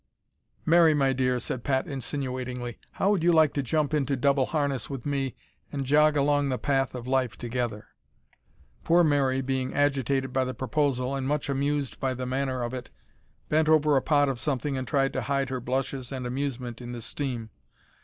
"Mary, 0.65 0.95
my 0.95 1.13
dear," 1.13 1.39
said 1.39 1.63
Pat 1.63 1.85
insinuatingly, 1.85 2.79
"how 2.93 3.11
would 3.11 3.21
you 3.21 3.31
like 3.31 3.53
to 3.53 3.61
jump 3.61 3.93
into 3.93 4.15
double 4.15 4.47
harness 4.47 4.89
with 4.89 5.05
me 5.05 5.35
an' 5.71 5.83
jog 5.85 6.17
along 6.17 6.49
the 6.49 6.57
path 6.57 6.95
o' 6.95 7.01
life 7.01 7.37
together?" 7.37 7.89
Poor 8.83 9.03
Mary, 9.03 9.41
being 9.41 9.75
agitated 9.75 10.33
by 10.33 10.43
the 10.43 10.55
proposal, 10.55 11.15
and 11.15 11.27
much 11.27 11.49
amused 11.49 11.99
by 11.99 12.15
the 12.15 12.25
manner 12.25 12.63
of 12.63 12.73
it, 12.73 12.89
bent 13.47 13.69
over 13.69 13.95
a 13.95 14.01
pot 14.01 14.27
of 14.27 14.39
something 14.39 14.75
and 14.75 14.87
tried 14.87 15.13
to 15.13 15.21
hide 15.21 15.49
her 15.49 15.59
blushes 15.59 16.11
and 16.11 16.25
amusement 16.25 16.81
in 16.81 16.93
the 16.93 17.01
steam. 17.03 17.51